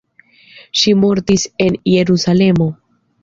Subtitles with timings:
[0.83, 2.71] Ŝi mortis en Jerusalemo.